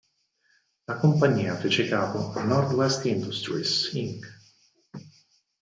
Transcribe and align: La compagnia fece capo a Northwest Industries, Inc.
La 0.87 0.95
compagnia 0.97 1.55
fece 1.55 1.87
capo 1.87 2.31
a 2.35 2.43
Northwest 2.43 3.05
Industries, 3.05 3.71
Inc. 3.93 4.25